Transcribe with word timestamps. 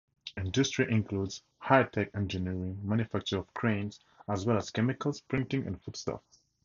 Industry 0.35 0.91
includes 0.91 1.43
high-tech 1.59 2.09
engineering, 2.15 2.79
manufacture 2.81 3.37
of 3.37 3.53
cranes, 3.53 3.99
as 4.27 4.47
well 4.47 4.57
as 4.57 4.71
chemicals, 4.71 5.21
printing, 5.21 5.67
and 5.67 5.79
foodstuffs. 5.79 6.41